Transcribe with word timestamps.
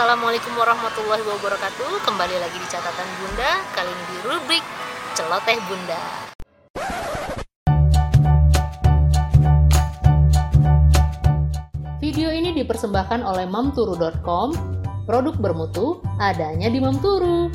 Assalamualaikum 0.00 0.56
warahmatullahi 0.56 1.20
wabarakatuh. 1.28 2.08
Kembali 2.08 2.40
lagi 2.40 2.56
di 2.56 2.64
catatan 2.72 3.04
bunda. 3.20 3.60
Kali 3.76 3.92
ini 3.92 4.04
di 4.08 4.16
rubrik 4.24 4.64
Celoteh 5.12 5.60
Bunda. 5.68 6.00
Video 12.00 12.32
ini 12.32 12.56
dipersembahkan 12.56 13.20
oleh 13.20 13.44
mamturu.com 13.44 14.56
Produk 15.04 15.36
bermutu 15.36 16.00
adanya 16.16 16.72
di 16.72 16.80
Mamturu. 16.80 17.52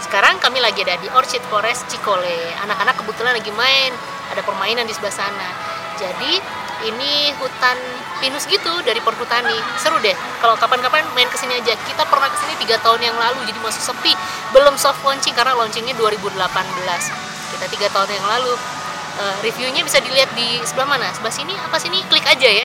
Sekarang 0.00 0.40
kami 0.40 0.64
lagi 0.64 0.88
ada 0.88 0.96
di 1.04 1.12
Orchid 1.12 1.44
Forest 1.52 1.84
Cikole. 1.92 2.64
Anak-anak 2.64 2.96
kebetulan 2.96 3.36
lagi 3.36 3.52
main. 3.52 3.92
Ada 4.32 4.40
permainan 4.40 4.88
di 4.88 4.96
sebelah 4.96 5.12
sana. 5.12 5.48
Jadi 6.00 6.40
ini 6.86 7.34
hutan 7.38 7.78
pinus 8.22 8.46
gitu 8.46 8.70
dari 8.86 8.98
perhutani 9.02 9.54
seru 9.78 9.98
deh. 9.98 10.14
Kalau 10.42 10.54
kapan-kapan 10.58 11.02
main 11.14 11.26
ke 11.26 11.38
sini 11.38 11.58
aja. 11.58 11.74
Kita 11.74 12.06
pernah 12.06 12.30
ke 12.30 12.38
sini 12.38 12.54
tiga 12.62 12.78
tahun 12.82 13.02
yang 13.02 13.16
lalu 13.18 13.42
jadi 13.50 13.58
masih 13.62 13.82
sepi. 13.82 14.12
Belum 14.54 14.74
soft 14.78 15.02
launching 15.02 15.34
karena 15.34 15.54
launchingnya 15.58 15.94
2018 15.98 16.38
kita 17.58 17.66
tiga 17.74 17.88
tahun 17.90 18.10
yang 18.14 18.26
lalu. 18.26 18.54
Uh, 19.18 19.34
reviewnya 19.42 19.82
bisa 19.82 19.98
dilihat 19.98 20.30
di 20.38 20.62
sebelah 20.62 20.94
mana? 20.94 21.10
Sebelah 21.10 21.34
sini? 21.34 21.50
Apa 21.58 21.74
sini? 21.82 21.98
Klik 22.06 22.22
aja 22.22 22.62
ya. 22.62 22.64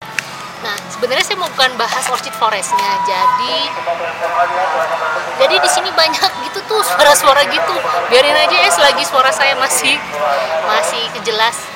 Nah 0.62 0.78
sebenarnya 0.94 1.26
saya 1.26 1.38
mau 1.42 1.50
bukan 1.50 1.73
bahas 1.76 2.06
orchid 2.14 2.32
forestnya. 2.38 2.92
Jadi 3.09 3.56
jadi 5.42 5.56
di 5.58 5.70
sini 5.70 5.90
banyak 5.92 6.32
gitu 6.45 6.59
tuh 6.70 6.82
suara-suara 6.86 7.42
gitu. 7.50 7.76
Biarin 8.14 8.38
aja 8.38 8.58
ya 8.64 8.70
selagi 8.70 9.02
suara 9.02 9.34
saya 9.34 9.58
masih 9.58 9.98
masih 10.70 11.04
kejelas 11.18 11.73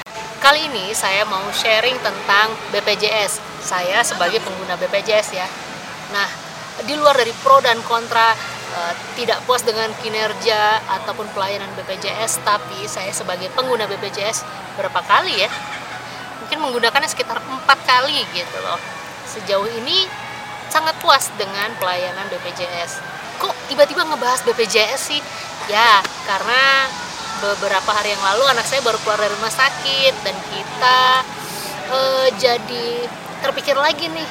Kali 0.47 0.63
ini 0.63 0.95
saya 0.95 1.27
mau 1.27 1.43
sharing 1.51 1.99
tentang 1.99 2.55
BPJS. 2.71 3.43
Saya 3.59 3.99
sebagai 3.99 4.39
pengguna 4.39 4.79
BPJS 4.79 5.35
ya. 5.35 5.43
Nah, 6.15 6.23
di 6.87 6.95
luar 6.95 7.19
dari 7.19 7.35
pro 7.43 7.59
dan 7.59 7.75
kontra 7.83 8.31
uh, 8.71 8.93
tidak 9.19 9.43
puas 9.43 9.67
dengan 9.67 9.91
kinerja 9.99 10.87
ataupun 10.87 11.27
pelayanan 11.35 11.67
BPJS, 11.75 12.47
tapi 12.47 12.87
saya 12.87 13.11
sebagai 13.11 13.51
pengguna 13.59 13.91
BPJS 13.91 14.47
berapa 14.79 15.03
kali 15.03 15.35
ya? 15.35 15.51
Mungkin 16.39 16.63
menggunakannya 16.63 17.11
sekitar 17.11 17.43
empat 17.43 17.83
kali 17.83 18.23
gitu 18.31 18.57
loh. 18.63 18.79
Sejauh 19.27 19.67
ini 19.67 20.07
sangat 20.71 20.95
puas 21.03 21.27
dengan 21.35 21.75
pelayanan 21.75 22.23
BPJS. 22.31 23.03
Kok 23.43 23.51
tiba-tiba 23.67 24.07
ngebahas 24.07 24.47
BPJS 24.47 25.11
sih? 25.11 25.19
Ya, 25.67 25.99
karena 26.23 26.87
beberapa 27.41 27.91
hari 27.93 28.13
yang 28.13 28.23
lalu 28.23 28.43
anak 28.49 28.65
saya 28.65 28.81
baru 28.81 28.97
keluar 29.01 29.21
dari 29.21 29.33
rumah 29.33 29.53
sakit 29.53 30.13
dan 30.25 30.35
kita 30.49 31.01
uh, 31.93 32.27
jadi 32.37 32.89
terpikir 33.45 33.77
lagi 33.77 34.09
nih. 34.09 34.27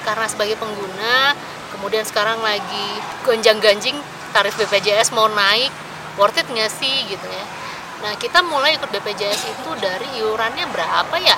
Karena 0.00 0.24
sebagai 0.28 0.56
pengguna 0.56 1.36
kemudian 1.76 2.04
sekarang 2.04 2.40
lagi 2.40 2.88
gonjang-ganjing 3.24 3.96
tarif 4.32 4.56
BPJS 4.56 5.12
mau 5.16 5.28
naik 5.28 5.72
worth 6.16 6.40
it 6.40 6.46
nggak 6.48 6.72
sih 6.72 7.08
gitu 7.08 7.26
ya. 7.26 7.44
Nah 8.00 8.16
kita 8.16 8.40
mulai 8.44 8.76
ikut 8.76 8.88
BPJS 8.88 9.42
itu 9.48 9.70
dari 9.80 10.08
iurannya 10.20 10.68
berapa 10.72 11.16
ya? 11.20 11.36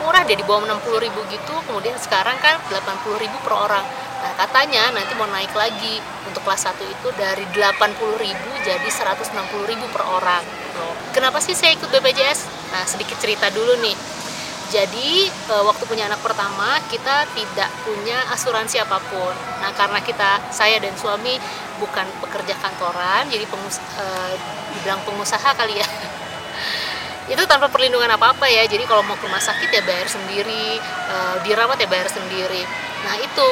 Murah 0.00 0.24
deh 0.24 0.38
di 0.38 0.46
bawah 0.46 0.64
60 0.64 1.04
ribu 1.04 1.20
gitu. 1.28 1.54
Kemudian 1.66 1.98
sekarang 1.98 2.38
kan 2.40 2.56
80 2.70 3.22
ribu 3.22 3.36
per 3.42 3.54
orang 3.54 3.84
Nah, 4.20 4.32
katanya 4.36 4.92
nanti 4.92 5.16
mau 5.16 5.24
naik 5.28 5.56
lagi 5.56 5.96
untuk 6.28 6.44
kelas 6.44 6.68
1 6.68 6.76
itu 6.84 7.08
dari 7.16 7.44
80.000 7.56 8.36
jadi 8.60 8.88
160.000 8.88 9.94
per 9.94 10.02
orang. 10.04 10.44
Kenapa 11.10 11.42
sih 11.42 11.56
saya 11.56 11.74
ikut 11.74 11.88
BPJS? 11.88 12.46
Nah, 12.70 12.84
sedikit 12.86 13.18
cerita 13.18 13.50
dulu 13.50 13.80
nih. 13.82 13.96
Jadi, 14.70 15.26
e, 15.26 15.54
waktu 15.66 15.82
punya 15.90 16.06
anak 16.06 16.22
pertama, 16.22 16.78
kita 16.86 17.26
tidak 17.34 17.66
punya 17.82 18.22
asuransi 18.30 18.78
apa 18.78 19.02
pun. 19.10 19.34
Nah, 19.58 19.74
karena 19.74 19.98
kita, 19.98 20.38
saya 20.54 20.78
dan 20.78 20.94
suami 20.94 21.34
bukan 21.82 22.06
pekerja 22.22 22.54
kantoran, 22.62 23.26
jadi 23.26 23.42
pengus 23.50 23.82
e, 23.98 24.04
dibilang 24.78 25.02
pengusaha 25.02 25.50
kali 25.58 25.82
ya. 25.82 25.88
itu 27.34 27.42
tanpa 27.50 27.66
perlindungan 27.66 28.14
apa-apa 28.14 28.46
ya. 28.46 28.62
Jadi 28.70 28.86
kalau 28.86 29.02
mau 29.02 29.18
ke 29.18 29.26
rumah 29.26 29.42
sakit 29.42 29.74
ya 29.74 29.82
bayar 29.82 30.06
sendiri, 30.06 30.78
e, 30.78 31.16
dirawat 31.42 31.82
ya 31.82 31.90
bayar 31.90 32.06
sendiri. 32.06 32.62
Nah, 33.02 33.18
itu 33.18 33.46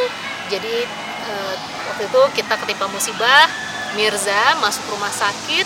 jadi 0.48 0.88
uh, 1.28 1.54
waktu 1.92 2.02
itu 2.08 2.20
kita 2.42 2.54
ketimpa 2.60 2.88
musibah 2.90 3.48
Mirza 3.96 4.56
masuk 4.60 4.84
rumah 4.92 5.12
sakit 5.12 5.64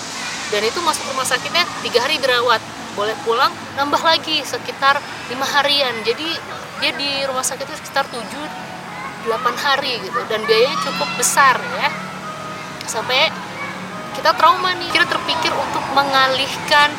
dan 0.53 0.63
itu 0.69 0.79
masuk 0.85 1.09
rumah 1.11 1.25
sakitnya 1.25 1.65
tiga 1.81 2.05
hari 2.05 2.21
dirawat. 2.21 2.61
Boleh 2.93 3.17
pulang 3.25 3.49
nambah 3.75 4.05
lagi 4.05 4.45
sekitar 4.45 5.01
lima 5.33 5.49
harian. 5.49 5.97
Jadi 6.05 6.29
dia 6.85 6.93
di 6.93 7.25
rumah 7.25 7.41
sakitnya 7.41 7.79
sekitar 7.81 8.05
7 8.13 8.21
8 8.21 9.33
hari 9.65 9.97
gitu. 10.05 10.21
Dan 10.29 10.45
biayanya 10.45 10.77
cukup 10.85 11.09
besar 11.17 11.57
ya. 11.57 11.89
Sampai 12.85 13.33
kita 14.13 14.37
trauma 14.37 14.77
nih. 14.77 14.93
Kita 14.93 15.09
terpikir 15.09 15.57
untuk 15.57 15.85
mengalihkan 15.97 16.93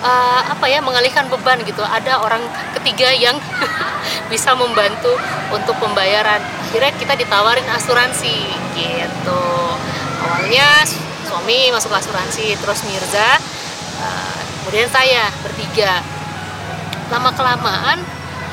uh, 0.00 0.42
apa 0.56 0.64
ya 0.64 0.80
mengalihkan 0.80 1.28
beban 1.28 1.60
gitu. 1.68 1.84
Ada 1.84 2.24
orang 2.24 2.40
ketiga 2.80 3.12
yang 3.12 3.36
bisa 4.26 4.54
membantu 4.58 5.14
untuk 5.54 5.78
pembayaran. 5.78 6.42
Akhirnya 6.66 6.92
kita 6.98 7.14
ditawarin 7.14 7.66
asuransi 7.70 8.36
gitu. 8.74 9.44
Awalnya 10.26 10.86
suami 11.26 11.70
masuk 11.70 11.90
asuransi 11.94 12.54
terus 12.58 12.82
Mirza 12.86 13.38
uh, 14.02 14.38
kemudian 14.62 14.88
saya 14.90 15.30
bertiga. 15.42 16.02
Lama 17.06 17.30
kelamaan 17.38 18.02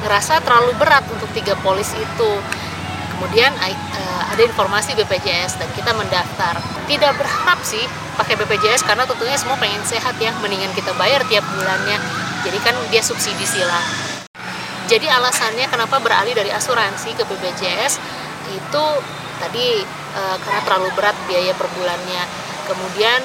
ngerasa 0.06 0.46
terlalu 0.46 0.78
berat 0.78 1.06
untuk 1.10 1.30
tiga 1.34 1.58
polis 1.66 1.90
itu. 1.98 2.32
Kemudian 3.18 3.54
uh, 3.56 4.24
ada 4.30 4.42
informasi 4.42 4.94
BPJS 5.00 5.58
dan 5.58 5.70
kita 5.74 5.96
mendaftar. 5.96 6.62
Tidak 6.86 7.14
berharap 7.18 7.62
sih 7.66 7.82
pakai 8.14 8.38
BPJS 8.38 8.86
karena 8.86 9.10
tentunya 9.10 9.38
semua 9.40 9.58
pengen 9.58 9.82
sehat 9.88 10.14
ya 10.22 10.30
mendingan 10.44 10.70
kita 10.78 10.94
bayar 11.02 11.26
tiap 11.26 11.46
bulannya. 11.58 11.98
Jadi 12.44 12.58
kan 12.62 12.76
dia 12.92 13.00
subsidi 13.00 13.48
silang 13.48 14.12
jadi 14.94 15.09
alasannya 15.09 15.66
kenapa 15.74 15.98
beralih 15.98 16.38
dari 16.38 16.54
asuransi 16.54 17.18
ke 17.18 17.26
BPJS 17.26 17.98
itu 18.54 18.86
tadi 19.42 19.81
e, 19.90 20.22
karena 20.46 20.62
terlalu 20.70 20.94
berat 20.94 21.18
biaya 21.26 21.50
per 21.58 21.66
bulannya. 21.74 22.24
Kemudian 22.70 23.18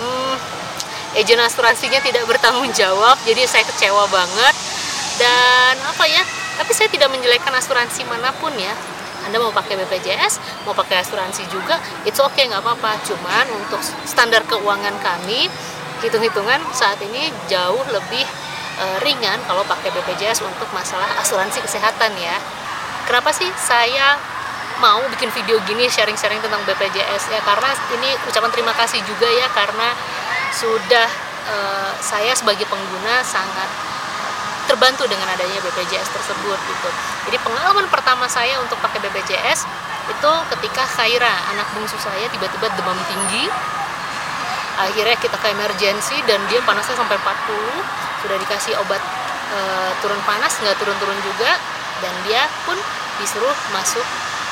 hmm, 0.00 0.34
agent 1.20 1.44
asuransinya 1.44 2.00
tidak 2.00 2.24
bertanggung 2.24 2.72
jawab 2.72 3.20
jadi 3.28 3.44
saya 3.44 3.68
kecewa 3.68 4.08
banget. 4.08 4.56
Dan 5.20 5.76
apa 5.84 6.08
ya 6.08 6.24
tapi 6.56 6.72
saya 6.72 6.88
tidak 6.88 7.12
menjelekkan 7.12 7.52
asuransi 7.52 8.08
mana 8.08 8.32
pun 8.40 8.56
ya. 8.56 8.72
Anda 9.20 9.36
mau 9.36 9.52
pakai 9.52 9.76
BPJS, 9.76 10.64
mau 10.64 10.72
pakai 10.72 11.04
asuransi 11.04 11.44
juga, 11.52 11.76
oke 12.08 12.16
okay, 12.32 12.48
nggak 12.48 12.64
apa-apa. 12.64 12.96
Cuman 13.04 13.52
untuk 13.52 13.76
standar 14.08 14.40
keuangan 14.48 14.96
kami, 15.04 15.44
hitung-hitungan 16.00 16.64
saat 16.72 16.96
ini 17.04 17.28
jauh 17.44 17.84
lebih 17.92 18.24
e, 18.80 18.86
ringan 19.04 19.36
kalau 19.44 19.60
pakai 19.68 19.92
BPJS 19.92 20.40
untuk 20.40 20.66
masalah 20.72 21.06
asuransi 21.20 21.60
kesehatan 21.60 22.16
ya. 22.16 22.40
Kenapa 23.04 23.30
sih 23.36 23.46
saya 23.60 24.16
mau 24.80 25.04
bikin 25.12 25.28
video 25.36 25.60
gini 25.68 25.84
sharing-sharing 25.92 26.40
tentang 26.40 26.64
BPJS 26.64 27.28
ya 27.28 27.40
karena 27.44 27.68
ini 28.00 28.16
ucapan 28.24 28.48
terima 28.48 28.72
kasih 28.72 29.04
juga 29.04 29.28
ya 29.28 29.46
karena 29.52 29.92
sudah 30.56 31.08
e, 31.44 31.56
saya 32.00 32.32
sebagai 32.32 32.64
pengguna 32.64 33.20
sangat 33.20 33.68
terbantu 34.70 35.02
dengan 35.10 35.26
adanya 35.26 35.58
BPJS 35.66 36.14
tersebut 36.14 36.58
gitu. 36.70 36.88
Jadi 37.26 37.36
pengalaman 37.42 37.90
pertama 37.90 38.30
saya 38.30 38.54
untuk 38.62 38.78
pakai 38.78 39.02
BPJS 39.02 39.66
itu 40.10 40.32
ketika 40.56 40.86
Khaira 40.86 41.34
anak 41.50 41.66
bungsu 41.74 41.98
saya 41.98 42.30
tiba-tiba 42.30 42.70
demam 42.78 42.96
tinggi. 43.10 43.50
Akhirnya 44.80 45.18
kita 45.18 45.36
ke 45.36 45.52
emergency 45.52 46.16
dan 46.24 46.40
dia 46.48 46.62
panasnya 46.64 46.96
sampai 46.96 47.18
40, 47.18 47.99
sudah 48.24 48.36
dikasih 48.36 48.76
obat 48.80 49.02
e, 49.52 49.58
turun 50.04 50.20
panas 50.24 50.52
nggak 50.60 50.76
turun-turun 50.78 51.18
juga 51.24 51.56
dan 52.00 52.14
dia 52.24 52.44
pun 52.64 52.76
disuruh 53.20 53.54
masuk 53.76 54.04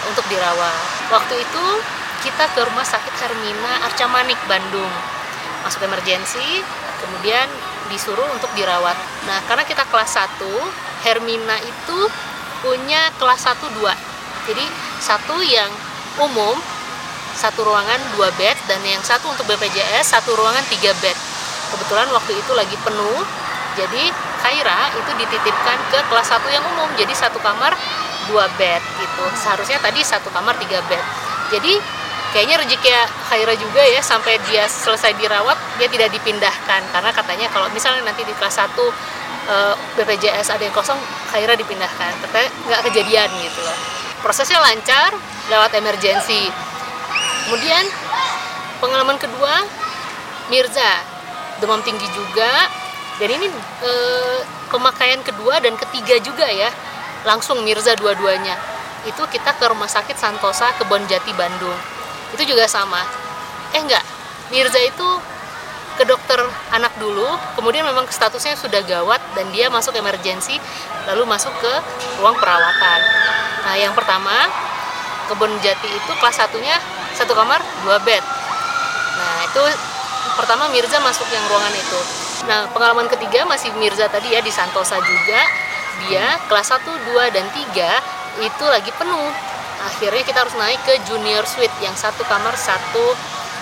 untuk 0.08 0.24
dirawat. 0.28 0.76
Waktu 1.08 1.40
itu 1.40 1.64
kita 2.22 2.44
ke 2.52 2.60
rumah 2.66 2.84
sakit 2.84 3.14
Hermina 3.18 3.88
Arca 3.88 4.06
Manik 4.10 4.38
Bandung. 4.50 4.90
Masuk 5.64 5.84
emergency, 5.86 6.62
kemudian 7.02 7.48
disuruh 7.88 8.26
untuk 8.30 8.50
dirawat. 8.54 8.94
Nah, 9.26 9.42
karena 9.48 9.64
kita 9.64 9.82
kelas 9.88 10.18
1, 10.18 10.44
Hermina 11.06 11.56
itu 11.62 11.98
punya 12.62 13.10
kelas 13.16 13.48
1 13.48 13.64
2. 13.80 13.90
Jadi, 14.48 14.64
satu 15.02 15.40
yang 15.44 15.70
umum 16.18 16.56
satu 17.38 17.62
ruangan 17.62 18.02
dua 18.18 18.34
bed 18.34 18.58
dan 18.66 18.82
yang 18.82 18.98
satu 18.98 19.30
untuk 19.30 19.46
BPJS 19.46 20.10
satu 20.10 20.34
ruangan 20.34 20.66
tiga 20.66 20.90
bed. 20.98 21.14
Kebetulan 21.70 22.10
waktu 22.10 22.34
itu 22.34 22.50
lagi 22.50 22.74
penuh, 22.82 23.22
jadi 23.78 24.04
Khaira 24.42 24.90
itu 24.98 25.10
dititipkan 25.18 25.78
ke 25.94 25.98
kelas 26.10 26.28
1 26.34 26.42
yang 26.50 26.64
umum, 26.74 26.90
jadi 26.98 27.14
satu 27.14 27.38
kamar 27.38 27.74
dua 28.26 28.50
bed 28.58 28.82
gitu. 28.98 29.24
Seharusnya 29.38 29.78
tadi 29.78 30.02
satu 30.02 30.28
kamar 30.34 30.58
tiga 30.58 30.82
bed. 30.90 31.02
Jadi 31.54 31.78
kayaknya 32.34 32.60
rezeki 32.60 32.90
Khaira 33.30 33.54
juga 33.56 33.82
ya 33.82 34.02
sampai 34.04 34.36
dia 34.50 34.68
selesai 34.68 35.16
dirawat 35.16 35.56
dia 35.80 35.88
tidak 35.88 36.10
dipindahkan. 36.12 36.82
Karena 36.92 37.10
katanya 37.10 37.46
kalau 37.50 37.70
misalnya 37.72 38.04
nanti 38.04 38.22
di 38.26 38.34
kelas 38.36 38.58
1 38.58 38.68
uh, 38.68 39.74
BPJS 39.96 40.54
ada 40.54 40.62
yang 40.62 40.74
kosong 40.76 40.98
Khaira 41.32 41.56
dipindahkan. 41.56 42.12
Ternyata 42.22 42.50
nggak 42.68 42.80
kejadian 42.92 43.28
gitu 43.42 43.60
loh. 43.64 43.76
Prosesnya 44.20 44.60
lancar 44.60 45.14
lewat 45.48 45.72
emergensi. 45.78 46.50
Kemudian 47.48 47.86
pengalaman 48.82 49.16
kedua 49.16 49.64
Mirza 50.52 51.00
demam 51.58 51.82
tinggi 51.82 52.06
juga 52.14 52.70
dan 53.18 53.28
ini 53.34 53.50
e, 53.82 53.92
pemakaian 54.70 55.18
kedua 55.26 55.58
dan 55.58 55.74
ketiga 55.74 56.22
juga 56.22 56.46
ya. 56.46 56.70
Langsung 57.26 57.66
Mirza 57.66 57.98
dua-duanya. 57.98 58.54
Itu 59.02 59.26
kita 59.26 59.58
ke 59.58 59.64
rumah 59.66 59.90
sakit 59.90 60.14
Santosa 60.14 60.70
Kebon 60.78 61.02
Jati 61.10 61.34
Bandung. 61.34 61.74
Itu 62.30 62.46
juga 62.46 62.70
sama. 62.70 63.02
Eh 63.74 63.82
enggak. 63.82 64.06
Mirza 64.54 64.78
itu 64.78 65.08
ke 65.98 66.06
dokter 66.06 66.38
anak 66.70 66.94
dulu 67.02 67.26
kemudian 67.58 67.82
memang 67.82 68.06
statusnya 68.06 68.54
sudah 68.54 68.86
gawat 68.86 69.18
dan 69.34 69.50
dia 69.50 69.66
masuk 69.66 69.90
emergensi 69.98 70.54
lalu 71.10 71.26
masuk 71.26 71.50
ke 71.58 71.72
ruang 72.22 72.38
perawatan. 72.38 73.00
Nah 73.66 73.74
yang 73.74 73.90
pertama 73.98 74.46
Kebon 75.26 75.50
Jati 75.58 75.90
itu 75.90 76.12
kelas 76.22 76.38
satunya 76.38 76.78
satu 77.18 77.34
kamar 77.34 77.58
dua 77.82 77.98
bed. 78.06 78.22
Nah 79.18 79.36
itu 79.42 79.62
pertama 80.38 80.70
Mirza 80.70 81.02
masuk 81.02 81.26
yang 81.34 81.42
ruangan 81.50 81.74
itu 81.74 82.27
nah 82.46 82.68
pengalaman 82.70 83.08
ketiga 83.10 83.42
masih 83.48 83.72
Mirza 83.80 84.06
tadi 84.06 84.30
ya 84.30 84.40
di 84.44 84.52
Santosa 84.52 85.00
juga. 85.02 85.40
Dia 86.06 86.38
kelas 86.46 86.70
1, 86.70 86.86
2, 86.86 87.34
dan 87.34 87.46
3 87.50 88.44
itu 88.46 88.64
lagi 88.70 88.92
penuh. 88.94 89.30
Akhirnya 89.82 90.22
kita 90.22 90.46
harus 90.46 90.54
naik 90.54 90.78
ke 90.86 90.94
junior 91.10 91.42
suite 91.42 91.74
yang 91.82 91.94
satu 91.98 92.22
kamar 92.26 92.54
satu 92.54 93.14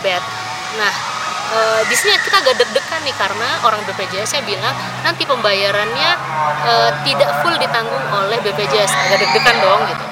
bed. 0.04 0.20
Nah 0.76 0.92
e, 1.52 1.60
di 1.88 1.96
sini 1.96 2.12
kita 2.20 2.44
agak 2.44 2.60
deg-degan 2.60 3.00
nih 3.04 3.16
karena 3.16 3.48
orang 3.64 3.80
BPJS 3.88 4.36
nya 4.36 4.42
bilang 4.44 4.74
nanti 5.04 5.24
pembayarannya 5.24 6.10
e, 6.64 6.74
tidak 7.08 7.30
full 7.40 7.56
ditanggung 7.56 8.04
oleh 8.12 8.36
BPJS 8.44 8.92
agak 9.08 9.18
deg-degan 9.24 9.56
dong 9.64 9.80
gitu. 9.88 10.04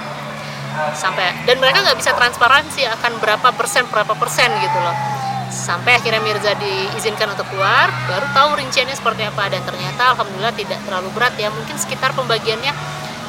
Sampai 0.97 1.33
dan 1.45 1.61
mereka 1.61 1.85
nggak 1.85 1.97
bisa 2.01 2.13
transparansi 2.17 2.89
akan 2.89 3.21
berapa 3.21 3.49
persen 3.57 3.85
berapa 3.89 4.13
persen 4.17 4.49
gitu 4.61 4.79
loh 4.81 5.24
sampai 5.65 5.97
akhirnya 5.97 6.21
Mirza 6.21 6.53
diizinkan 6.61 7.33
untuk 7.33 7.49
keluar 7.49 7.89
baru 8.05 8.29
tahu 8.37 8.61
rinciannya 8.61 8.93
seperti 8.93 9.25
apa. 9.25 9.49
Dan 9.49 9.65
ternyata 9.65 10.13
alhamdulillah 10.13 10.53
tidak 10.53 10.79
terlalu 10.85 11.09
berat 11.17 11.33
ya. 11.41 11.49
Mungkin 11.49 11.81
sekitar 11.81 12.13
pembagiannya 12.13 12.69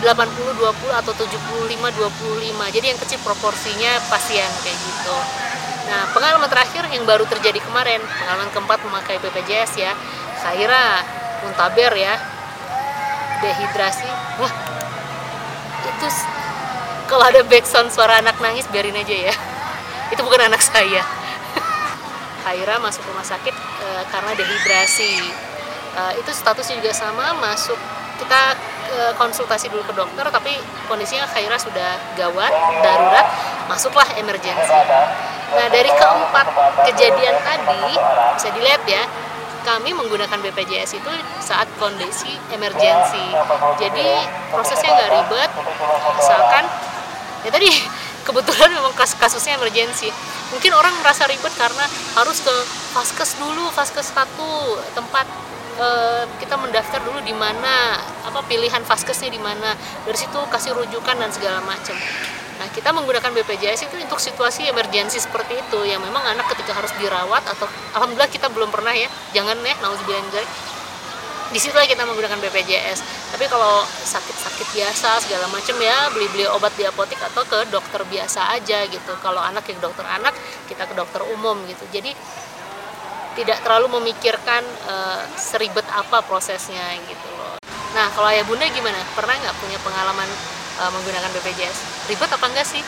80 0.03 0.59
20 0.59 0.91
atau 0.91 1.13
75 1.15 1.31
25 1.95 2.75
jadi 2.75 2.85
yang 2.91 2.99
kecil 2.99 3.19
proporsinya 3.23 4.03
pasien 4.11 4.51
kayak 4.67 4.75
gitu. 4.75 5.17
Nah 5.87 6.11
pengalaman 6.11 6.51
terakhir 6.51 6.83
yang 6.91 7.07
baru 7.07 7.23
terjadi 7.23 7.63
kemarin 7.63 8.03
pengalaman 8.03 8.51
keempat 8.51 8.83
memakai 8.83 9.15
BPJS 9.23 9.71
ya. 9.79 9.95
Khaira 10.43 10.99
muntaber 11.47 11.95
ya. 11.95 12.19
Dehidrasi. 13.39 14.11
Wah 14.43 14.53
itu 15.87 16.07
kalau 17.07 17.23
ada 17.23 17.39
backsound 17.47 17.87
suara 17.95 18.19
anak 18.19 18.35
nangis 18.43 18.67
biarin 18.67 18.99
aja 18.99 19.31
ya. 19.31 19.35
Itu 20.11 20.21
bukan 20.27 20.51
anak 20.51 20.59
saya 20.59 21.24
Haira 22.45 22.77
masuk 22.77 23.01
rumah 23.09 23.25
sakit 23.25 23.51
e, 23.57 23.87
karena 24.13 24.31
dehidrasi. 24.37 25.17
E, 25.97 26.01
itu 26.21 26.29
statusnya 26.29 26.77
juga 26.79 26.93
sama 26.93 27.33
masuk 27.41 27.77
kita 28.15 28.41
e, 28.89 28.97
konsultasi 29.19 29.67
dulu 29.67 29.83
ke 29.83 29.93
dokter 29.97 30.23
tapi 30.31 30.55
kondisinya 30.87 31.27
Haira 31.33 31.57
sudah 31.59 31.99
gawat 32.15 32.53
darurat 32.79 33.27
masuklah 33.67 34.07
emergensi 34.15 34.71
nah 35.55 35.67
dari 35.69 35.87
keempat 35.87 36.47
kejadian 36.89 37.35
tadi 37.45 37.93
bisa 38.35 38.49
dilihat 38.55 38.81
ya 38.89 39.03
kami 39.65 39.97
menggunakan 39.97 40.37
BPJS 40.41 41.01
itu 41.01 41.11
saat 41.41 41.65
kondisi 41.81 42.33
emergensi 42.53 43.25
jadi 43.81 44.25
prosesnya 44.53 44.89
nggak 44.93 45.09
ribet 45.09 45.51
asalkan 46.21 46.65
ya 47.45 47.49
tadi 47.49 47.69
kebetulan 48.25 48.69
memang 48.73 48.93
kasusnya 48.97 49.57
emergensi 49.57 50.09
mungkin 50.53 50.71
orang 50.77 50.93
merasa 51.01 51.25
ribet 51.25 51.53
karena 51.57 51.85
harus 52.17 52.41
ke 52.43 52.55
vaskes 52.93 53.37
dulu 53.41 53.69
vaskes 53.73 54.13
satu 54.13 54.79
tempat 54.93 55.25
e, 55.79 55.87
kita 56.39 56.55
mendaftar 56.55 57.03
dulu 57.03 57.19
di 57.23 57.35
mana 57.35 57.99
apa 58.23 58.39
pilihan 58.47 58.81
vaskesnya 58.83 59.29
di 59.31 59.41
mana. 59.41 59.75
Dari 60.07 60.17
situ 60.17 60.39
kasih 60.49 60.75
rujukan 60.75 61.15
dan 61.19 61.29
segala 61.31 61.59
macam. 61.63 61.95
Nah 62.55 62.67
kita 62.71 62.95
menggunakan 62.95 63.35
BPJS 63.35 63.91
itu 63.91 63.95
untuk 63.99 64.19
situasi 64.19 64.67
emergensi 64.71 65.19
seperti 65.19 65.59
itu. 65.59 65.79
Yang 65.83 66.07
memang 66.07 66.23
anak 66.23 66.47
ketika 66.55 66.71
harus 66.71 66.91
dirawat 66.95 67.43
atau 67.43 67.67
alhamdulillah 67.99 68.31
kita 68.31 68.47
belum 68.47 68.71
pernah 68.71 68.95
ya 68.95 69.11
jangan 69.35 69.59
ya 69.59 69.75
nauzubillah 69.83 70.47
di 71.53 71.59
situ 71.61 71.77
kita 71.77 72.03
menggunakan 72.09 72.41
BPJS 72.41 73.29
tapi 73.35 73.45
kalau 73.51 73.83
sakit-sakit 73.85 74.67
biasa 74.73 75.19
segala 75.27 75.45
macam 75.51 75.75
ya 75.77 76.09
beli-beli 76.15 76.47
obat 76.49 76.71
di 76.79 76.87
apotek 76.87 77.19
atau 77.19 77.43
ke 77.43 77.67
dokter 77.67 78.01
biasa 78.07 78.55
aja 78.55 78.87
gitu. 78.87 79.11
Kalau 79.19 79.43
anak 79.43 79.67
ke 79.67 79.75
dokter 79.77 80.07
anak 80.07 80.31
kita 80.65 80.87
ke 80.87 80.95
dokter 80.95 81.21
umum 81.35 81.59
gitu. 81.67 81.83
Jadi 81.91 82.15
tidak 83.35 83.59
terlalu 83.67 83.99
memikirkan 83.99 84.63
uh, 84.87 85.21
seribet 85.35 85.83
apa 85.91 86.23
prosesnya 86.23 86.95
gitu 87.05 87.27
loh. 87.35 87.59
Nah 87.91 88.07
kalau 88.15 88.31
ayah 88.31 88.47
bunda 88.47 88.65
gimana? 88.71 88.97
Pernah 89.13 89.35
nggak 89.35 89.55
punya 89.59 89.77
pengalaman 89.83 90.29
uh, 90.79 90.91
menggunakan 90.95 91.29
BPJS 91.35 92.09
ribet 92.09 92.31
apa 92.31 92.45
enggak 92.49 92.65
sih? 92.65 92.81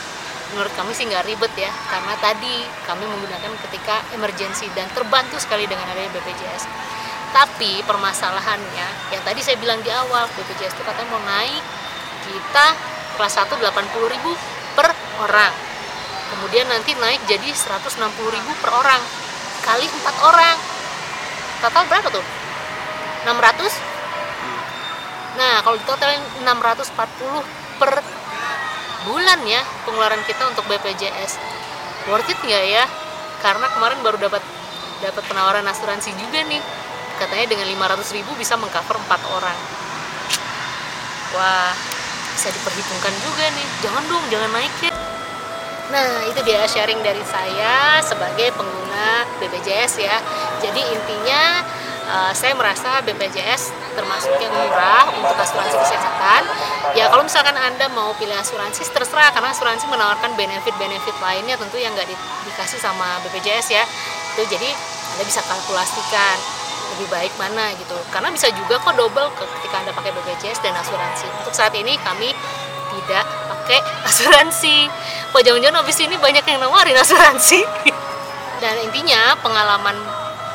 Menurut 0.56 0.72
kami 0.72 0.96
sih 0.96 1.04
nggak 1.04 1.28
ribet 1.28 1.52
ya. 1.60 1.68
Karena 1.92 2.16
tadi 2.18 2.64
kami 2.88 3.04
menggunakan 3.04 3.52
ketika 3.68 4.00
emergensi 4.16 4.64
dan 4.72 4.88
terbantu 4.96 5.36
sekali 5.36 5.68
dengan 5.68 5.84
adanya 5.92 6.08
BPJS 6.16 6.97
tapi 7.32 7.84
permasalahannya 7.84 8.88
yang 9.12 9.22
tadi 9.24 9.40
saya 9.44 9.60
bilang 9.60 9.80
di 9.84 9.90
awal 9.92 10.24
BPJS 10.32 10.72
itu 10.72 10.82
katanya 10.84 11.08
mau 11.12 11.22
naik 11.22 11.62
kita 12.28 12.66
kelas 13.16 13.34
1 13.36 13.50
80 13.52 14.14
ribu 14.14 14.32
per 14.78 14.92
orang. 15.20 15.52
Kemudian 16.28 16.68
nanti 16.68 16.92
naik 16.96 17.24
jadi 17.24 17.48
160 17.52 17.98
ribu 18.32 18.50
per 18.60 18.70
orang 18.72 19.00
kali 19.64 19.84
4 19.84 20.28
orang. 20.28 20.56
Total 21.58 21.84
berapa 21.90 22.08
tuh? 22.12 22.24
600 23.26 23.98
nah 25.38 25.62
kalau 25.62 25.78
ditotalin 25.78 26.18
640 26.42 26.98
per 27.78 28.02
bulan 29.06 29.38
ya 29.46 29.62
pengeluaran 29.86 30.18
kita 30.26 30.50
untuk 30.50 30.66
BPJS 30.66 31.38
worth 32.10 32.26
it 32.26 32.38
nggak 32.42 32.64
ya? 32.66 32.84
Karena 33.38 33.70
kemarin 33.70 34.02
baru 34.02 34.18
dapat 34.18 34.42
dapat 34.98 35.22
penawaran 35.30 35.62
asuransi 35.62 36.10
juga 36.18 36.42
nih 36.42 36.58
katanya 37.18 37.46
dengan 37.50 37.66
500 37.66 38.16
ribu 38.16 38.30
bisa 38.38 38.54
mengcover 38.54 38.96
4 38.96 39.36
orang. 39.36 39.58
Wah 41.36 41.74
bisa 42.38 42.54
diperhitungkan 42.54 43.14
juga 43.26 43.50
nih. 43.50 43.68
Jangan 43.82 44.02
dong 44.06 44.24
jangan 44.30 44.50
naik 44.54 44.74
ya. 44.86 44.94
Nah 45.90 46.22
itu 46.30 46.40
dia 46.46 46.62
sharing 46.70 47.02
dari 47.02 47.20
saya 47.26 47.98
sebagai 47.98 48.54
pengguna 48.54 49.26
BPJS 49.42 49.92
ya. 49.98 50.16
Jadi 50.62 50.78
intinya 50.78 51.66
uh, 52.06 52.32
saya 52.32 52.54
merasa 52.54 53.02
BPJS 53.02 53.74
termasuk 53.98 54.38
yang 54.38 54.54
murah 54.54 55.10
untuk 55.18 55.34
asuransi 55.34 55.76
kesehatan. 55.82 56.42
Ya 56.94 57.10
kalau 57.10 57.26
misalkan 57.26 57.58
anda 57.58 57.90
mau 57.90 58.14
pilih 58.14 58.38
asuransi 58.38 58.86
terserah. 58.94 59.34
Karena 59.34 59.50
asuransi 59.50 59.90
menawarkan 59.90 60.38
benefit-benefit 60.38 61.18
lainnya 61.18 61.58
tentu 61.58 61.80
yang 61.80 61.90
nggak 61.98 62.06
di, 62.06 62.14
dikasih 62.46 62.78
sama 62.78 63.18
BPJS 63.26 63.66
ya. 63.74 63.84
Itu 64.38 64.46
jadi 64.46 64.70
anda 65.18 65.24
bisa 65.26 65.42
kalkulasikan 65.42 66.57
lebih 66.96 67.08
baik 67.12 67.32
mana 67.36 67.72
gitu. 67.76 67.96
Karena 68.08 68.32
bisa 68.32 68.48
juga 68.54 68.80
kok 68.80 68.94
double 68.96 69.28
ketika 69.36 69.76
anda 69.82 69.92
pakai 69.92 70.10
BPJS 70.14 70.62
dan 70.64 70.74
asuransi. 70.78 71.26
Untuk 71.42 71.54
saat 71.54 71.74
ini 71.76 71.96
kami 72.00 72.32
tidak 72.96 73.24
pakai 73.24 73.78
asuransi. 74.08 74.88
Kok 75.34 75.42
jangan-jangan 75.44 75.84
habis 75.84 75.98
ini 76.00 76.16
banyak 76.16 76.44
yang 76.48 76.58
nawarin 76.64 76.96
asuransi? 76.96 77.60
Dan 78.62 78.74
intinya 78.82 79.38
pengalaman 79.38 79.94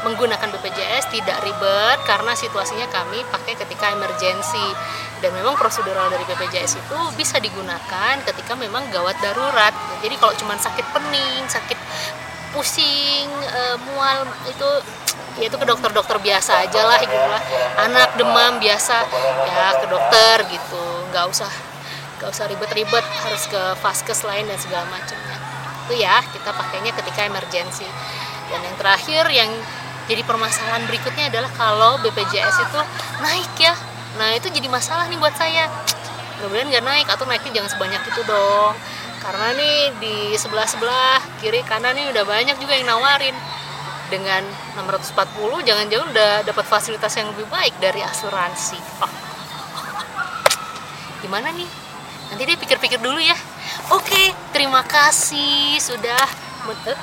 menggunakan 0.04 0.52
BPJS 0.52 1.16
tidak 1.16 1.40
ribet 1.48 1.98
karena 2.04 2.36
situasinya 2.36 2.92
kami 2.92 3.24
pakai 3.32 3.56
ketika 3.56 3.96
emergensi 3.96 4.76
dan 5.24 5.32
memang 5.32 5.56
prosedural 5.56 6.12
dari 6.12 6.28
BPJS 6.28 6.84
itu 6.84 7.00
bisa 7.16 7.40
digunakan 7.40 8.20
ketika 8.28 8.54
memang 8.60 8.84
gawat 8.92 9.16
darurat. 9.24 9.72
Jadi 10.04 10.20
kalau 10.20 10.36
cuma 10.36 10.60
sakit 10.60 10.84
pening 10.92 11.48
sakit 11.48 11.80
pusing 12.52 13.28
e, 13.32 13.62
mual 13.88 14.28
itu 14.46 14.70
ya 15.40 15.46
itu 15.50 15.58
ke 15.58 15.66
dokter-dokter 15.66 16.18
biasa 16.22 16.68
aja 16.68 16.82
lah 16.86 17.00
gitu 17.02 17.18
lah. 17.18 17.42
Anak 17.90 18.10
demam 18.20 18.62
biasa. 18.62 18.98
Ya 19.50 19.68
ke 19.82 19.86
dokter 19.90 20.38
gitu. 20.50 20.84
Nggak 21.10 21.26
usah 21.30 21.52
nggak 22.20 22.30
usah 22.30 22.46
ribet-ribet. 22.50 23.06
Harus 23.26 23.44
ke 23.50 23.62
vaskes 23.82 24.22
lain 24.26 24.46
dan 24.46 24.58
segala 24.62 24.86
macamnya. 24.90 25.38
Itu 25.86 25.94
ya 26.00 26.22
kita 26.32 26.50
pakainya 26.54 26.92
ketika 26.96 27.28
emergensi 27.28 27.88
dan 28.52 28.60
yang 28.62 28.76
terakhir 28.78 29.24
yang 29.34 29.50
jadi 30.06 30.22
permasalahan 30.28 30.84
berikutnya 30.86 31.32
adalah 31.32 31.52
kalau 31.56 31.96
BPJS 32.04 32.56
itu 32.60 32.80
naik 33.24 33.54
ya. 33.58 33.74
Nah 34.20 34.36
itu 34.36 34.52
jadi 34.52 34.68
masalah 34.68 35.08
nih 35.08 35.18
buat 35.18 35.34
saya. 35.34 35.72
Mudah-mudahan 36.38 36.68
nggak 36.70 36.86
naik. 36.86 37.08
Atau 37.08 37.24
naiknya 37.26 37.64
jangan 37.64 37.72
sebanyak 37.72 38.02
itu 38.12 38.22
dong. 38.28 38.76
Karena 39.24 39.56
nih 39.56 39.80
di 40.04 40.16
sebelah 40.36 40.68
sebelah 40.68 41.24
kiri 41.40 41.64
kanan 41.64 41.96
nih 41.96 42.12
udah 42.12 42.28
banyak 42.28 42.60
juga 42.60 42.76
yang 42.76 42.92
nawarin 42.92 43.32
dengan 44.12 44.44
640 44.76 45.68
jangan-jangan 45.68 46.08
udah 46.12 46.32
dapat 46.44 46.66
fasilitas 46.68 47.14
yang 47.16 47.32
lebih 47.32 47.48
baik 47.48 47.76
dari 47.80 48.04
asuransi 48.04 48.80
oh. 49.04 49.14
gimana 51.24 51.52
nih 51.56 51.70
nanti 52.32 52.42
deh 52.44 52.58
pikir-pikir 52.58 53.00
dulu 53.00 53.20
ya 53.20 53.38
Oke, 53.92 54.32
terima 54.56 54.80
kasih 54.86 55.76
sudah 55.82 56.24
betul. 56.64 56.96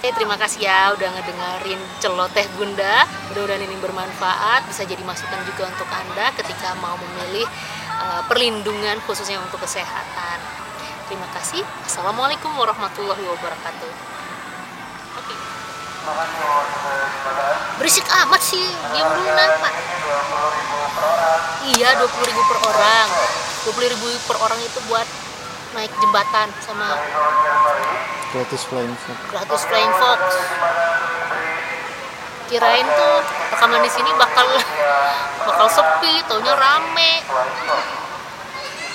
Eh, 0.00 0.12
terima 0.16 0.34
kasih 0.40 0.64
ya 0.64 0.96
udah 0.96 1.08
ngedengerin 1.12 1.80
celoteh 2.00 2.48
Bunda. 2.56 3.04
Mudah-mudahan 3.30 3.62
ini 3.62 3.76
bermanfaat, 3.78 4.64
bisa 4.64 4.88
jadi 4.88 5.04
masukan 5.04 5.44
juga 5.44 5.68
untuk 5.68 5.86
Anda 5.92 6.32
ketika 6.40 6.72
mau 6.80 6.96
memilih 6.96 7.44
uh, 8.00 8.24
perlindungan 8.26 8.96
khususnya 9.04 9.36
untuk 9.44 9.60
kesehatan. 9.60 10.38
Terima 11.06 11.28
kasih. 11.36 11.60
Assalamualaikum 11.84 12.48
warahmatullahi 12.56 13.22
wabarakatuh. 13.28 13.92
Oke. 15.20 15.34
Berisik 17.76 18.06
amat 18.08 18.40
sih, 18.40 18.66
diam 18.92 19.08
dulu 19.08 19.28
kenapa? 19.28 19.68
Iya, 21.64 21.88
20.000 21.96 22.50
per 22.50 22.58
orang. 22.68 23.08
20.000 23.68 24.28
per 24.28 24.36
orang 24.40 24.60
itu 24.64 24.80
buat 24.88 25.06
naik 25.70 25.92
jembatan 26.02 26.48
sama 26.66 26.98
gratis 28.34 28.62
flying 28.66 28.96
fox 29.06 29.18
gratis 29.30 29.62
flying 29.70 29.94
fox 30.02 30.20
kirain 32.50 32.86
tuh 32.90 33.14
rekaman 33.54 33.78
di 33.86 33.90
sini 33.90 34.10
bakal 34.18 34.50
bakal 35.46 35.66
sepi 35.70 36.26
taunya 36.26 36.54
rame 36.58 37.22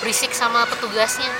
berisik 0.04 0.36
sama 0.36 0.68
petugasnya 0.68 1.32